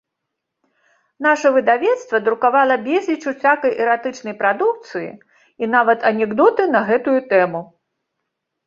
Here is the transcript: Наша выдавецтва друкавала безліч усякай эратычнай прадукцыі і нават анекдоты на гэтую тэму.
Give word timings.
Наша 1.25 1.51
выдавецтва 1.57 2.21
друкавала 2.29 2.77
безліч 2.89 3.19
усякай 3.33 3.71
эратычнай 3.87 4.35
прадукцыі 4.41 5.09
і 5.65 5.71
нават 5.77 5.99
анекдоты 6.13 6.61
на 6.79 6.87
гэтую 6.91 7.19
тэму. 7.35 7.61